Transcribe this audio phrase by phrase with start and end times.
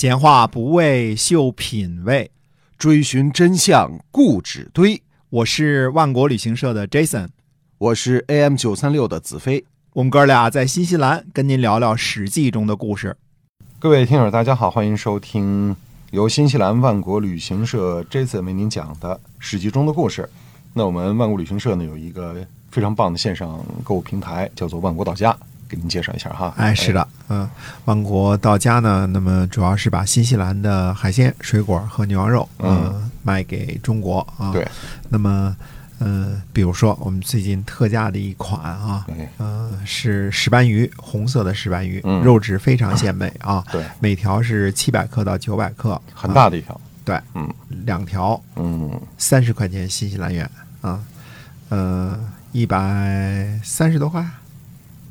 [0.00, 2.30] 闲话不为秀品味，
[2.78, 5.02] 追寻真相固执堆。
[5.28, 7.26] 我是万国旅行社的 Jason，
[7.78, 9.64] 我是 AM 九三六的子飞。
[9.94, 13.16] 我们哥俩在新西兰跟您聊聊《史记》中的故事。
[13.80, 15.74] 各位听友，大家好，欢迎收听
[16.12, 20.30] 由新西兰万国旅行社 Jason 为您讲的《史记》中的故事。
[20.74, 22.36] 那我们万国旅行社呢有一个
[22.70, 25.36] 非常棒的线上购物平台，叫做万国到家。
[25.68, 27.48] 给您介绍一下哈，哎，是的，嗯，
[27.84, 34.50] 万国到家呢，那么主要是把新西兰的海鲜、水果和牛羊肉，嗯，卖给中国啊。
[34.50, 34.66] 对，
[35.10, 35.54] 那么，
[35.98, 39.06] 嗯，比如说我们最近特价的一款啊，
[39.38, 43.62] 嗯，是石斑鱼，红色的石斑鱼，肉质非常鲜美啊。
[43.70, 46.80] 对，每条是七百克到九百克，很大的一条。
[47.04, 47.52] 对，嗯，
[47.84, 50.50] 两条，嗯，三十块钱新西兰元
[50.80, 51.02] 啊，
[51.68, 52.18] 呃，
[52.52, 54.24] 一百三十多块。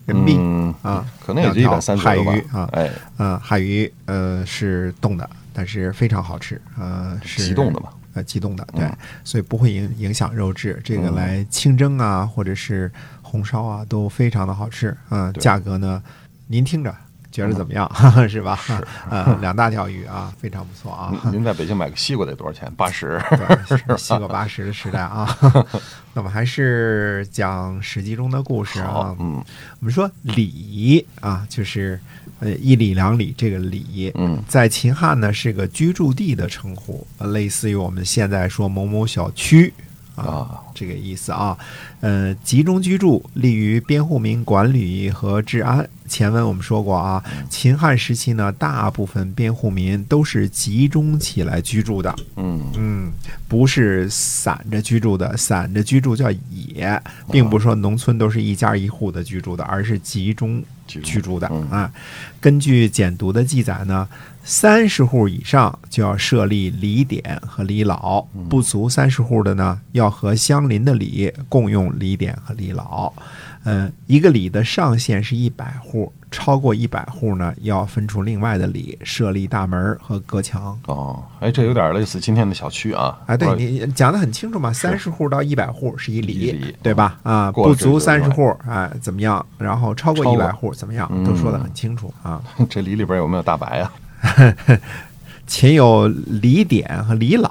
[0.07, 8.89] 人民币啊，可能也就一百三十海鱼啊，哎，呃，海鱼呃是冻的，但是非常好吃，呃是急冻的嘛，呃急冻的，对，
[9.25, 12.89] 所以不会影影响肉质，这个来清蒸啊或者是
[13.21, 16.01] 红烧啊都非常的好吃，嗯，价格呢，
[16.47, 16.95] 您听着。
[17.31, 17.89] 觉得怎么样？
[18.27, 18.55] 是吧？
[18.55, 18.73] 是，
[19.09, 21.13] 呃，两大条鱼啊，非常不错啊。
[21.31, 22.71] 您在北京买个西瓜得多少钱？
[22.75, 23.21] 八十，
[23.97, 25.37] 西瓜八十的时代啊。
[26.13, 29.15] 那么还是讲《史记》中的故事啊。
[29.19, 29.43] 嗯，
[29.79, 31.99] 我们说礼啊，就是
[32.39, 34.11] 呃一里两里这个礼。
[34.15, 39.73] 嗯，在秦汉呢是个居住地的称呼，类似于我们现在说某某小区。
[40.15, 41.55] 啊，这个意思啊，
[41.99, 45.87] 呃，集中居住，利于边户民管理和治安。
[46.07, 53.11] 前文我们说过啊，秦汉时期呢，大部分边户民都是集中起来居住的，嗯嗯，
[53.47, 61.91] 不是散着居住的，散着居住叫野，并不是说农村都是一家一户的居住的，而是集中居住的啊。
[62.39, 64.07] 根据简牍的记载呢。
[64.49, 73.11] 三十户以上就要设立里典和里老，不足三十户的呢，要和相邻的里共用里典和里老。
[73.69, 80.79] 嗯，一个里的上限是一百户，超过一百户呢，要分出另外的里，设立大门和隔墙。
[80.85, 83.19] 哦，哎，这有点类似今天的小区啊。
[83.25, 87.19] 哎，对你讲的很清楚嘛，三十户到一百户是一里，对吧？
[87.23, 89.45] 啊，不足三十户，哎，怎么样？
[89.57, 91.11] 然后超过一百户怎么样？
[91.25, 92.41] 都说的很清楚啊。
[92.69, 93.93] 这里里边有没有大白啊？
[95.45, 97.49] 秦有李典和李老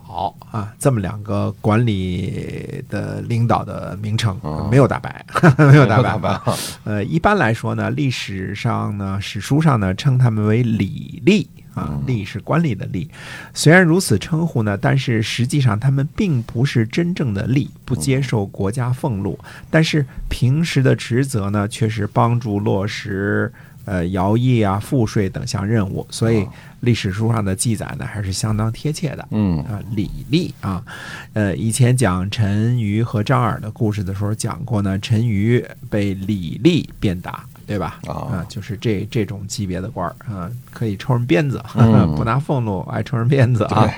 [0.50, 4.38] 啊，这么两个管理的领导的名称，
[4.70, 5.24] 没有大白，
[5.58, 6.40] 没有大白。
[6.84, 13.10] 呃，一般来说呢，历史上呢，史书上呢，称他们为李立啊，吏是官吏的立。
[13.52, 19.38] 虽然如此称呼呢，但是实际上他们并不是真正的吏，不接受国家俸禄，
[19.70, 23.52] 但是平时的职责呢，却是帮助落实。
[23.86, 26.46] 呃，徭役啊、赋税等项任务，所以
[26.80, 29.26] 历史书上的记载呢，还是相当贴切的。
[29.30, 30.84] 嗯啊，李立啊，
[31.32, 38.00] 呃，以前讲陈馀和张耳的故事的时候讲过呢，陈馀被李立鞭打，对吧？
[38.06, 41.62] 啊，就是这这种级别的官儿啊，可以抽人鞭子，
[42.16, 43.88] 不拿俸禄，爱抽人鞭子啊。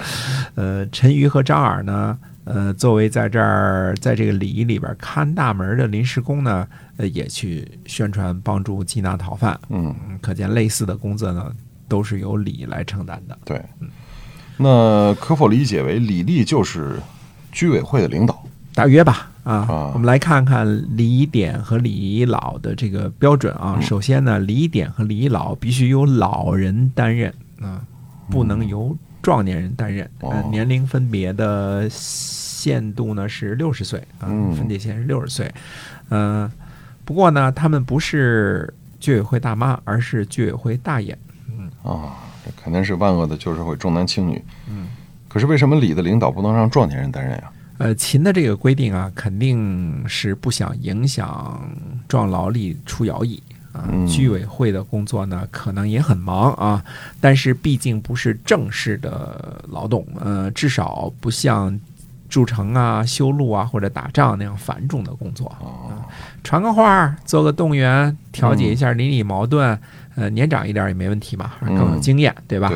[0.54, 2.18] 呃，陈馀和张耳呢？
[2.48, 6.66] 呃，作为在这儿，在这个礼仪里边看大门的临时工呢，
[6.96, 9.58] 呃，也去宣传帮助缉拿逃犯。
[9.68, 11.52] 嗯，可见类似的工作呢，
[11.86, 13.38] 都是由礼来承担的。
[13.44, 13.62] 对，
[14.56, 16.98] 那可否理解为李立就是
[17.52, 18.42] 居委会的领导？
[18.74, 19.30] 大约吧。
[19.44, 23.80] 啊，我们来看看李典和李老的这个标准啊。
[23.80, 27.32] 首先呢，李典和李老必须由老人担任
[27.62, 27.80] 啊，
[28.28, 28.94] 不能由
[29.28, 30.08] 壮年人担任。
[30.50, 31.86] 年龄分别的。
[32.58, 35.48] 限度呢是六十岁啊，分界线是六十岁。
[36.08, 36.50] 嗯，
[37.04, 41.16] 不过呢，他们不是居委会大妈，而是居委会大爷。
[41.46, 44.44] 嗯啊，这肯定是万恶的旧社会重男轻女。
[44.68, 44.88] 嗯，
[45.28, 47.52] 可是为什么李的领导不能让壮年人担任呀？
[47.78, 51.62] 呃，秦的这个规定啊，肯定是不想影响
[52.08, 53.40] 壮劳力出徭役
[53.72, 53.88] 啊。
[54.06, 56.84] 居委会的工作呢，可能也很忙啊，
[57.20, 61.78] 但是毕竟不是正式的劳动，呃，至少不像。
[62.28, 66.04] 筑城啊、修路啊，或者打仗那样繁重的工作啊，
[66.44, 69.78] 传个话、做个动员、调解一下邻里矛盾，
[70.14, 72.70] 呃，年长一点也没问题嘛，更有经验，对吧？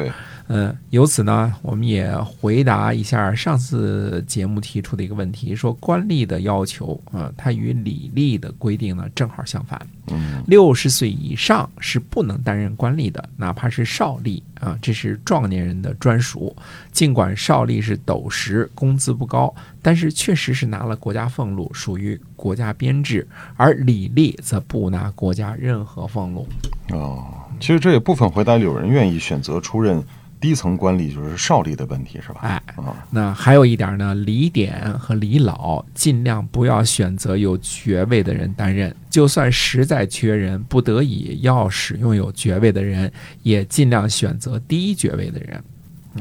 [0.55, 9.81] 嗯，由此呢，我们也回答一下上次节目提出的一个问题，说官吏的要求啊，它与礼吏的规定呢正好相反。
[10.09, 16.55] 嗯，六十岁以上是不能担任官吏的，哪怕是少吏啊，这是壮年人的专属。
[16.93, 23.25] 尽管少吏是斗食，工资不高，但是确实是拿了国家俸禄，属于国家编制；
[23.57, 26.47] 而礼吏则不拿国家任何俸禄。
[26.91, 27.25] 哦，
[27.59, 30.05] 其实这也部分回答有人愿意选择出任。
[30.43, 32.41] 低层官吏就是少吏的问题，是吧？
[32.43, 43.11] 哎，啊，那还有一点呢，李典和李老尽量不要选择有爵位的人担任，就算实在缺人，不得已要使用有爵位的人，
[43.45, 45.63] 也尽量选择低爵位的人。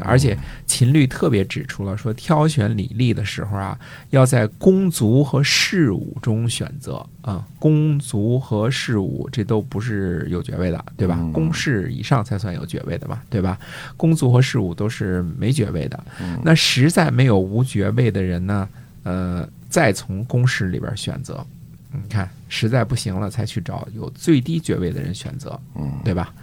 [0.02, 3.78] 而且秦律特别指出了说，挑选礼历的时候啊，
[4.12, 7.46] 要在公族和士武中选择啊。
[7.60, 11.18] 公族和士武这都不是有爵位的，对吧？
[11.20, 13.58] 嗯公士以上才算有爵位的嘛，对吧？
[13.98, 16.04] 公族和士武都是没爵位的。
[16.44, 18.68] 那实在没有无爵位的人呢，
[19.04, 21.46] 呃，再从公士里边选择。
[21.94, 25.60] 你看，实在不行了，才去找有最低爵位的人选择。
[25.76, 26.34] 嗯，对吧？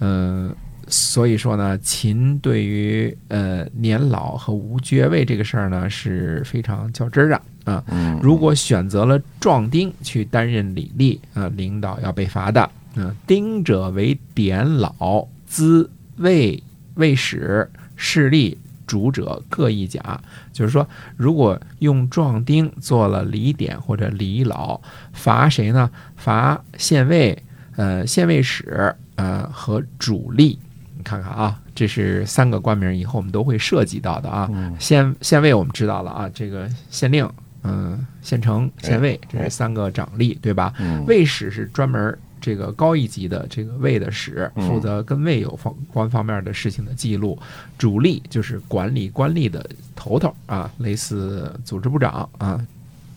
[0.00, 0.54] 嗯、
[0.88, 7.84] 所以说呢，秦对于呃年老和无爵位这个事儿呢是非常较真儿的啊。
[7.88, 12.70] 嗯，如果选择了壮丁去担任礼吏啊，领导要被罚的。
[12.96, 16.62] 嗯、丁者为典老，资卫
[16.94, 18.56] 卫使士吏。
[18.86, 20.20] 主者各一甲，
[20.52, 20.86] 就是说，
[21.16, 24.78] 如果用壮丁做了礼典或者礼老，
[25.14, 25.90] 罚谁呢？
[26.16, 27.42] 罚县尉、
[27.76, 30.58] 呃县尉使、呃和主力。
[31.04, 34.48] 你看看啊，这是三个官名，以后我们都会涉及到的啊。
[34.50, 37.28] 嗯县县尉我们知道了啊，这个县令、
[37.62, 40.72] 嗯、县城、县尉，这哎是三个长吏，对吧？
[40.78, 47.38] 嗯卫使是专门这个高一级的这个卫的使，嗯负责跟卫有方关方面的事情的记录。
[47.76, 52.58] 主力就是管理官吏的头头啊，类似组织部长啊，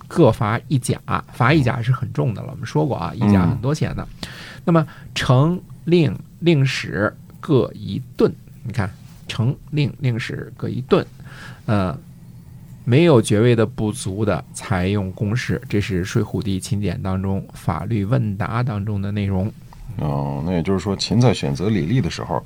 [0.10, 1.00] 各罚一甲，
[1.31, 2.50] 罚一甲是很重的了。
[2.51, 4.06] 我们说过啊，一甲嗯很多钱的。
[4.66, 4.86] 那么
[5.16, 8.89] 丞、令、令史各一盾，你看
[9.28, 11.06] 丞、令、令史各一盾，
[11.66, 11.98] 呃。
[12.89, 19.51] 没有爵位的不足的，采用公事，这是《睡虎地秦简》当中法律问答当中的内容。
[19.98, 22.42] 哦，那也就是说，秦在选择李立的时候，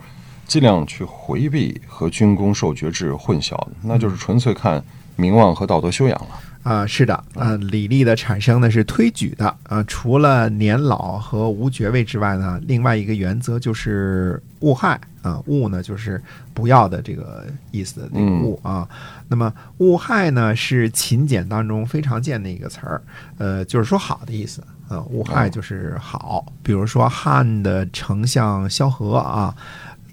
[0.48, 4.84] 尽量去回避和军功授爵制混淆，那就是纯粹看
[5.16, 6.30] 名望和道德修养了。
[6.64, 16.22] 啊、是的，啊、李历的产生呢是推举的，啊、除了年老和无爵位之外呢，另外一个原则就是勿害啊，勿呢就是
[16.54, 18.88] 不要的这个意思的那个勿啊。
[19.28, 23.02] 那么勿害呢是秦简当中非常见的一个词儿，
[23.40, 26.46] 呃，就是说好的意思啊，勿害就是好。
[26.62, 29.56] 比如说汉的丞相萧何啊，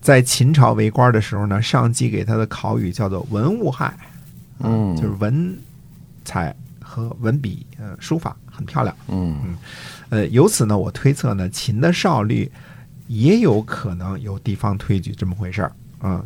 [0.01, 3.85] 在秦朝为官的时候呢，上级给他的考语叫做文勿害。
[3.87, 3.94] 啊
[4.61, 5.56] 嗯就是文
[6.29, 8.95] 才和文笔，呃，书法很漂亮。
[9.09, 9.57] 嗯
[10.11, 12.51] 呃，由此呢，我推测呢，秦的少律
[13.07, 16.23] 也有可能有地方推举这么回事儿啊、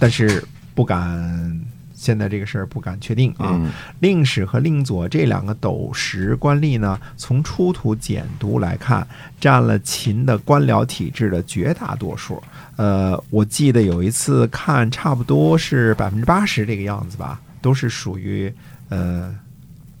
[0.00, 1.60] 但是不敢。
[1.96, 3.58] 现在这个事儿不敢确定啊。
[4.00, 9.06] 令史和令佐这两个斗石官吏呢，从出土简牍来看，
[9.40, 12.42] 占了秦的官僚体制的绝大多数。
[12.76, 18.52] 呃，我记得有一次看，差不多是百分之八十这个样子吧，都是属于
[18.90, 19.34] 呃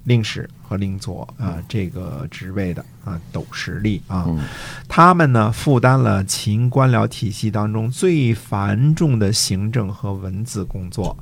[0.04, 4.24] 令史和令佐啊、这个职位的啊斗实力啊。
[4.28, 4.44] 嗯
[4.88, 11.16] 他们呢负担了秦官僚体系当中最繁重的行政和文字工作。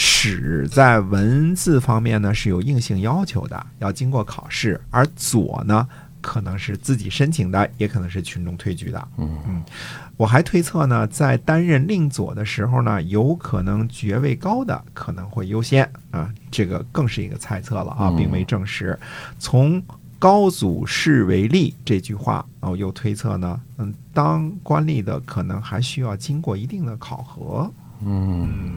[0.00, 5.88] 史在文字方面呢是有硬性要求的，要经过考试，而左呢
[6.20, 9.08] 可能是自己申请的，也可能是群众推举的。
[9.16, 9.62] 嗯嗯
[10.16, 18.98] 我还推测呢，在担任令佐的时候呢，有可能爵位高的可能会优先啊，这个更是一个猜测了啊，嗯并未证实。
[19.38, 19.80] 从
[20.18, 27.70] 高祖视为例这句话，哦，又推测呢，嗯，当官吏的可能还需要经过一定的考核。
[28.04, 28.74] 嗯，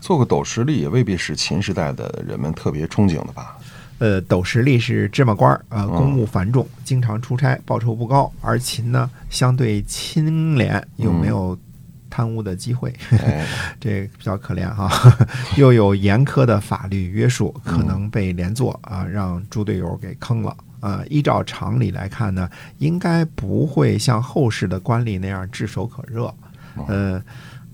[0.00, 3.57] 做个斗士吏也未必是秦时代的人们特别憧憬的吧？
[3.98, 8.32] 呃，斗实力是芝麻官儿，呃，公务繁重，经常出差，报酬不高。
[8.40, 11.58] 而秦呢，相对清廉，又没有
[12.08, 13.46] 贪污的机会，哎，
[13.80, 14.90] 这比较可怜哈。
[15.56, 20.56] 又有严苛的法律约束，可能被连坐啊，让猪队友给坑了。
[20.80, 26.32] 啊，依照常理来看呢，应该不会像后世的官吏那样炙手可热。
[26.86, 27.20] 呃，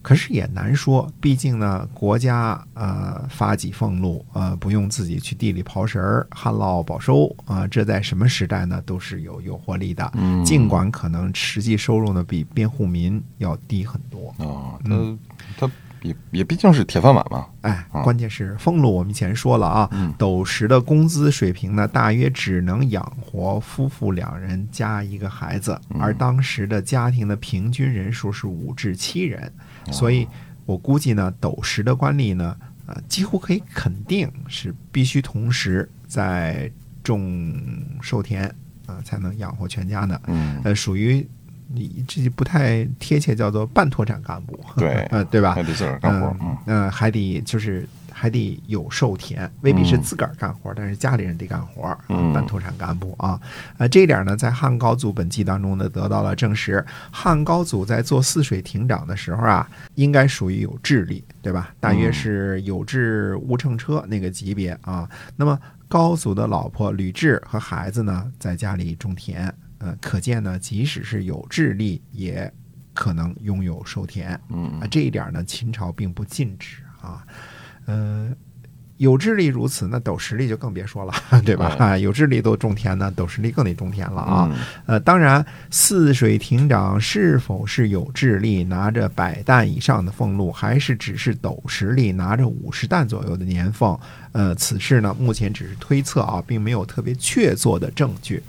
[0.04, 10.12] 可是也难说，毕竟呢，国家呃发给俸禄，呃不用自己去地里刨食儿、旱涝保收啊、这在什么时代呢都是有诱惑力的。
[10.14, 14.34] 嗯尽管可能实际收入呢比边户民要低很多。
[14.36, 14.78] 哦，
[15.56, 15.72] 他他
[16.04, 17.46] 也也毕竟是铁饭碗嘛。
[17.62, 18.02] 哎，啊。
[18.02, 20.14] 关键是俸禄，我们以前说了啊，嗯。
[20.16, 26.00] 斗石的工资水平呢，大约只能养活夫妇两人加一个孩子，嗯。
[26.00, 29.50] 而当时的家庭的平均人数是五至七人，
[29.86, 29.92] 哦。
[29.92, 30.28] 所以
[30.66, 32.56] 我估计呢，斗石的官吏呢，
[32.86, 36.70] 呃，几乎可以肯定是必须同时在
[37.02, 37.54] 种
[38.02, 38.44] 寿田
[38.86, 40.20] 啊、才能养活全家呢。
[40.26, 40.60] 嗯。
[40.64, 41.26] 呃，属于
[41.72, 45.62] 你这不太贴切，叫做半脱产干部， 对 呃，对吧还？
[45.62, 53.40] 得自个儿干活儿，嗯还得就是还得有授田，未必是自个儿干活，但是家里人得干活，啊嗯半脱产干部啊。
[53.78, 56.84] 呃，这一点呢，在汉高祖本纪当中呢得到了证实。
[57.10, 61.74] 汉高祖在做泗水亭长的时候啊，应该属于有智力，对吧？
[61.80, 65.08] 大约是有志无乘车那个级别啊。
[65.36, 69.52] 那么高祖的老婆吕雉和孩子呢，在家里种田，
[69.84, 72.50] 呃，可见呢，即使是有智力，也
[72.94, 74.40] 可能拥有授田。
[74.48, 77.22] 嗯啊，这一点呢，秦朝并不禁止啊。
[77.84, 78.32] 呃，
[78.96, 81.12] 有智力如此，那斗实力就更别说了，
[81.44, 81.76] 对吧？
[81.78, 84.48] 啊，有智力都种田呢，斗实力更得种田了啊。
[84.50, 94.00] 嗯呃，当然，泗水亭长是否是有智力，拿着百担以上的俸禄，还是只是斗实力，拿着五十担左右的年俸？
[94.32, 98.42] 呃，此事呢，目前只是推测啊，并没有特别确凿的证据。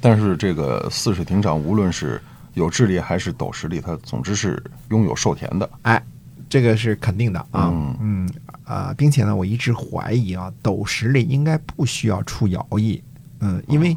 [0.00, 2.20] 但是这个泗水亭长，无论是
[2.54, 5.68] 有智力还是斗实力，他总之是拥有授田的。
[5.82, 6.02] 哎，
[6.48, 8.30] 这个是肯定的啊，嗯嗯
[8.64, 13.02] 啊、并且呢，我一直怀疑啊，斗实力应该不需要出徭役，
[13.40, 13.96] 嗯，因为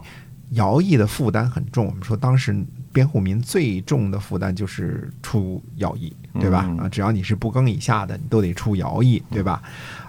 [0.54, 1.86] 徭役的负担很重。
[1.86, 2.56] 我们说当时
[2.92, 6.66] 边户民最重的负担就是出徭役，对吧？
[6.70, 9.62] 嗯啊，只要你是不更以下的，你都得出徭役，对吧？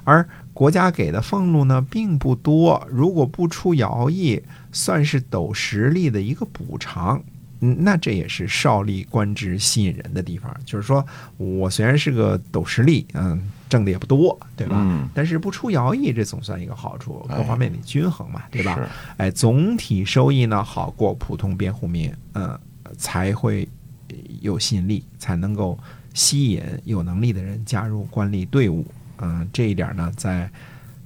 [0.04, 4.40] 而国家给的俸禄呢并不多，如果不出徭役，
[4.72, 7.22] 算是斗实力的一个补偿。
[7.60, 11.04] 嗯，那这也是少吏官职吸引人的地方，就是说
[11.38, 14.76] 我虽然是个斗实力，嗯，挣的也不多，对吧？
[14.78, 18.74] 嗯但是不出徭役，这总算一个好处，哎各方面得均衡嘛，对吧？
[18.76, 22.58] 是哎，总体收益呢好过普通边户民，嗯，
[22.98, 23.66] 才会
[24.08, 25.78] 呃有吸引力，才能够
[26.12, 28.84] 吸引有能力的人加入官吏队伍。
[29.24, 30.50] 嗯，这一点呢，在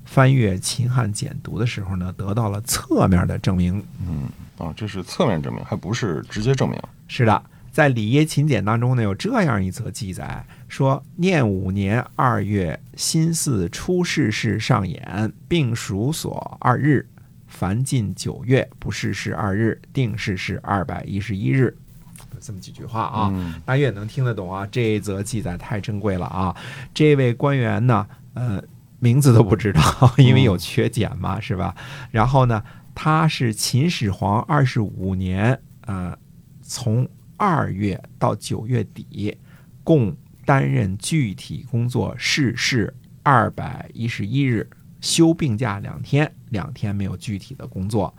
[0.05, 3.81] 翻阅秦汉简牍的时候呢，得到了侧面的证明。
[4.05, 6.77] 嗯啊，这是侧面证明，还不是直接证明。
[7.07, 17.07] 是的，在《里耶秦简》当中呢，有这样一则记载，说念五年二月，辛巳初逝世上演，并属所二日，
[17.47, 21.77] 凡近九月，不逝世二日，定逝世二百一十一日。
[22.39, 24.67] 有这么几句话啊，嗯大家也能听得懂啊。
[24.71, 26.55] 这一则记载太珍贵了啊！
[26.95, 28.63] 这位官员呢，呃，
[29.01, 29.83] 名字都不知道，
[30.17, 31.75] 因为有缺减嘛，是吧？
[32.13, 32.63] 然后呢，
[32.95, 36.17] 他是秦始皇二十五年，呃，
[36.63, 39.37] 从二月到九月底，
[39.83, 44.69] 共担任具体工作逝世二百一十一日，
[45.01, 48.15] 休病假两天，两天没有具体的工作。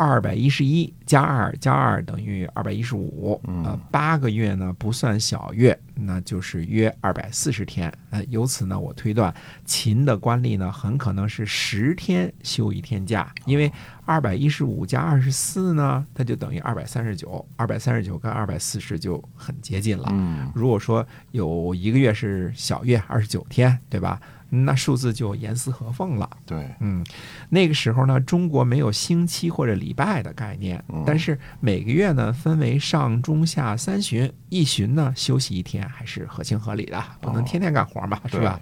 [0.00, 7.92] 二百一十一加二加二等于二百一十五，呃，八个月呢不算小月，那就是约二百四十天。
[8.08, 9.34] 呃，由此呢，我推断
[9.66, 13.70] 秦的官吏呢很可能是十天休一天假，因为
[14.06, 20.08] 二百一十五加二十四呢，它就等于二百三十九，二百三十九跟二百四十就很接近了。
[20.12, 24.18] 嗯如果说有一个月是小月二十九天，对吧？
[24.50, 26.28] 那数字就严丝合缝了。
[26.44, 27.04] 对，嗯，
[27.48, 38.60] 那个时候呢，中国没有星期或者礼拜的概念，但是每个月呢分为上中下三旬，一旬呢休息一天还是合情合理的，不能天天干活嘛，是对吧？？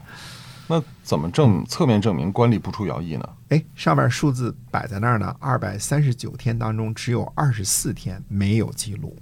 [0.71, 3.27] 那怎么证侧面证明官吏不出徭役呢？
[3.49, 9.17] 哎，上面数字摆在那儿呢，二百三十九天当中只有二十四天没有记录。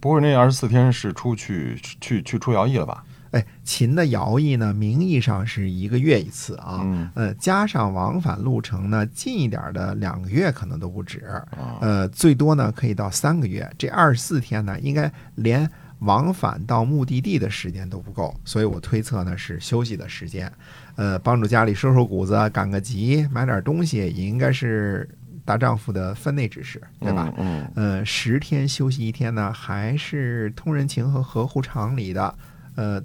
[0.00, 3.04] 不会那二十四天是出去去去出徭役了吧？
[3.30, 11.20] 哎，秦的徭役呢，名义上是一个月一次啊，嗯呃，加上往返路程呢，近一点的两个月可能都不止，
[11.50, 13.70] 啊，呃，最多呢可以到三个月。
[13.76, 20.50] 这二十四天呢，应该连往返到目的地的时间都不够，所以我推测呢是休息的时间，
[20.96, 25.06] 呃，帮助家里收收谷子、赶个集、买点东西，也应该是
[25.44, 27.30] 大丈夫的分内之事，对吧？
[27.36, 32.34] 嗯呃，十天休息一天呢，还是通人情和合乎常理的。
[32.76, 33.02] 呃，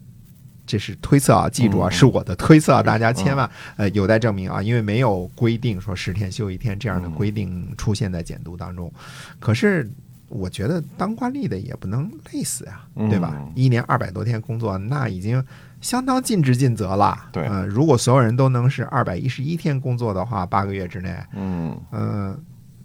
[0.65, 8.91] 这是推测啊，记住啊，嗯是我的推测，大家千万呃有待证明啊，因为没有规定说十天休一天这样的规定出现在简牍当中。
[9.39, 9.89] 可是
[10.29, 13.51] 我觉得当官吏的也不能累死呀，对吧嗯？
[13.55, 15.43] 一年二百多天工作，那已经
[15.82, 17.17] 相当尽职尽责了。
[17.32, 22.41] 对呃，如果所有人都能是二百一十一天工作的话，八个月之内，嗯嗯，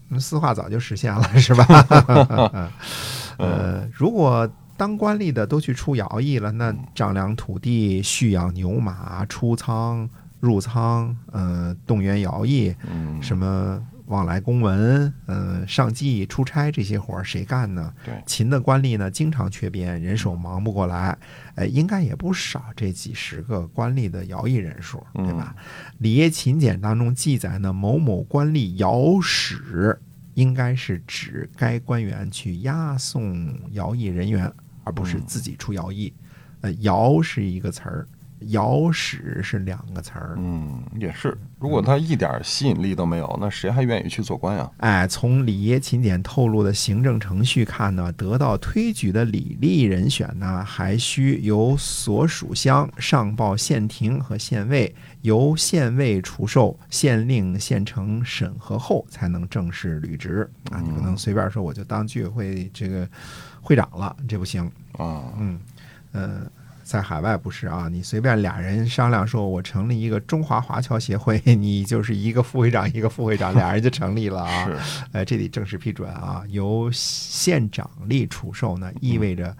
[0.09, 1.65] 那四化早就实现了，是吧？
[3.39, 10.09] 呃，如果当官吏的都去出徭役了，那丈量土地、蓄养牛马、出仓、
[10.39, 17.93] 入仓，呃，动员徭役，嗯，什么往来公文，呃，上计、出差这些活儿谁干呢？
[18.05, 18.15] 对。
[18.25, 21.19] 秦的官吏呢，经常缺编，人手忙不过来，
[21.57, 25.57] 呃，应该也不少这几十个官吏的徭役人数，对吧？
[25.99, 29.99] 《礼耶秦简》当中记载呢，某某官吏徭使
[30.35, 33.45] 应该是指该官员去押送
[33.75, 34.51] 徭役人员，
[34.89, 36.11] 而不是自己出徭役。
[36.63, 38.09] 呃，徭是一个词儿。
[38.51, 41.37] 摇使是两个词儿，嗯，也是。
[41.59, 44.71] 如果他一点吸引力都没有，那谁还愿意去做官呀？
[44.77, 60.81] 哎，从李爷秦简透露的行政程序看呢，得到推举的李立人选呢，还需由所属乡上报县庭和县尉，由县尉除授，县令、县城审核后，才能正式履职啊！
[60.81, 63.09] 你不能随便说我就当居委会这个
[63.61, 65.33] 会长了，这不行啊。
[65.39, 65.61] 嗯，
[66.13, 66.43] 呃。
[66.85, 74.65] 在海外不是啊，你随便俩人商量说，我成立一个中华华侨协会， 你就是一个副会长一个副会长，俩人就成立了啊。
[74.65, 74.77] 是，
[75.13, 76.43] 呃，这得正式批准啊。
[76.49, 79.55] 由县长立处授呢，意味着，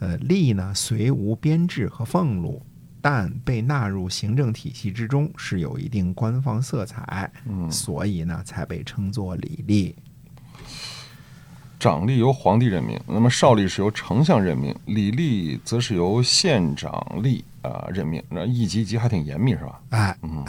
[0.00, 2.60] 呃，吏呢虽无编制和俸禄，
[3.00, 9.94] 但被纳入行政体系之中，是有一定官方色彩，嗯，所以呢才被称作礼吏。
[11.82, 18.22] 长吏由皇帝任命，那么少吏是由丞相任命，礼吏则是由县长吏啊任命。
[18.28, 19.80] 那一级一级还挺严密，是吧？
[19.90, 20.44] 哎，嗯，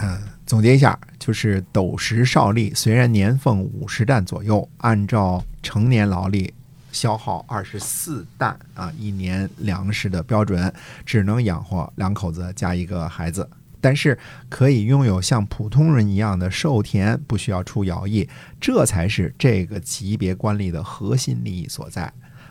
[0.45, 6.53] 总结一下，就是斗石少吏虽然年俸五十担左右，按照成年劳力
[6.91, 10.71] 消耗二十四担啊一年粮食的标准，
[11.03, 13.49] 只能养活两口子加一个孩子。
[13.83, 18.29] 但是可以拥有像普通人一样的授田，不需要出徭役，
[18.61, 22.09] 这才是这个级别官吏的核心利益所在。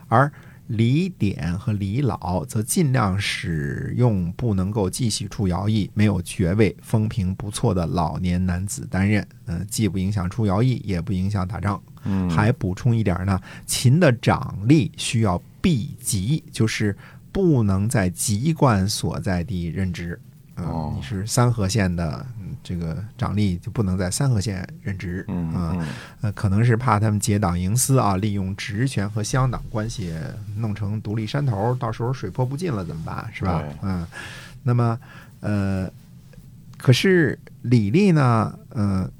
[0.09, 0.31] 而
[0.67, 11.83] 李典和李老则尽量使用不能够继续出徭役、没有爵位、风评不错的老年男子担任，嗯，既不影响出徭役，也不影响打仗。
[12.05, 16.95] 嗯，还补充一点呢，秦的长吏需要避籍，就是
[17.33, 20.21] 不能在籍贯所在地任职。
[20.57, 22.25] 哦，你是三河县的
[22.63, 25.77] 这个长吏，就不能在三河县任职啊？
[26.21, 30.15] 呃，可能是怕他们结党营私啊，利用职权和乡党关系
[30.57, 33.31] 弄成独立山头，到时候水泼不进了怎么办？
[33.33, 33.65] 是吧？
[33.83, 34.07] 嗯，
[34.63, 34.99] 那么
[35.41, 35.91] 呃，
[36.77, 38.59] 可是李立呢？
[38.71, 39.11] 呃，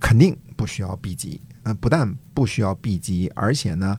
[0.00, 3.96] 肯定不需要避籍，呃，不但不需要避籍，而且呢，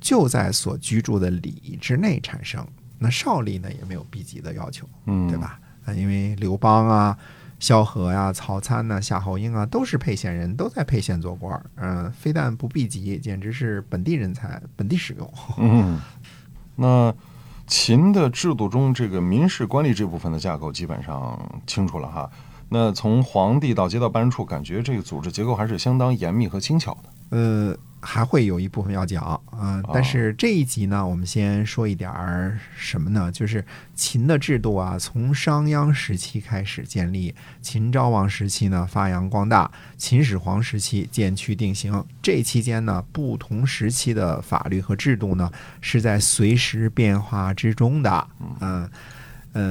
[0.00, 2.66] 就在所居住的里之内产生。
[3.02, 5.58] 那少吏呢也没有避籍的要求，嗯，对吧？
[5.84, 7.18] 啊，因为刘邦啊、
[7.58, 15.34] 萧何呀、曹参呐、夏侯婴啊，都是沛县人，都在沛县做官儿，嗯，非但不避籍，简直是本地人才，本地使用。
[15.58, 16.00] 嗯，
[16.76, 17.12] 那
[17.66, 22.30] 秦的制度中，这个民事官吏这部分的架构基本上清楚了哈。
[22.68, 27.36] 那从皇帝到街道办事处，感觉这个组织结构还是相当严密和轻巧的。
[27.36, 27.76] 呃。
[28.02, 33.30] 还会有一部分要讲啊，但是这一集呢，我们先说一点儿什么呢？
[33.30, 42.04] 就是秦的制度啊，从商鞅时期开始建立，秦昭王时期呢发扬光大，秦始皇时期渐趋定型。
[42.20, 48.28] 这期间呢，不同时期的法律和制度呢，是在随时变化之中的，
[48.60, 48.82] 嗯。
[48.82, 48.90] 呃，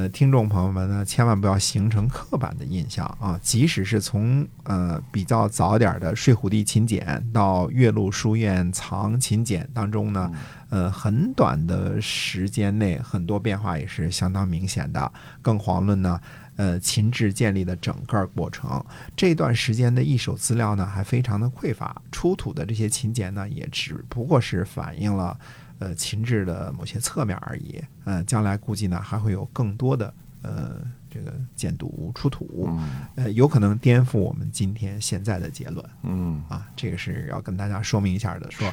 [0.09, 3.39] 听众朋友们呢，千万不要形成刻板的印象啊！
[3.41, 10.31] 即使是从呃比较早点的睡虎地秦简到岳麓书院藏秦简当中呢，
[10.69, 15.11] 呃，很短的时间内，很多变化也是相当明显的。
[15.41, 16.21] 更遑论呢，
[16.57, 25.39] 呃，秦制建立的整个过程，这段时间的一手资料呢，还非常的匮乏，出土的这些秦简呢，也只不过是反映了。
[25.81, 27.81] 呃，秦制的某些侧面而已。
[28.05, 30.13] 嗯，将来估计呢还会有更多的
[30.43, 32.69] 呃这个简牍出土，
[33.15, 35.83] 呃，有可能颠覆我们今天现在的结论。
[36.03, 38.71] 嗯，啊，这个是要跟大家说明一下的，说，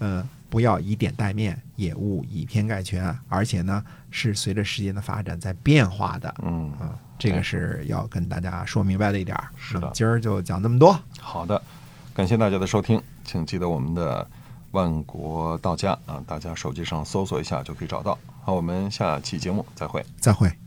[0.00, 6.34] 呃，不要以点带面，也勿以偏概全，而且呢是随着时间的发展在变化的。
[6.42, 9.34] 嗯，啊，这个是要跟大家说明白的一点。
[9.56, 11.00] 是的，今儿就讲这么多。
[11.18, 11.62] 好的，
[12.12, 14.28] 感谢大家的收听，请记得我们的。
[14.72, 18.18] 万国到家啊，大家手机上搜索一下就可以找到。
[18.42, 20.59] 好，我们下期节目再会，再会。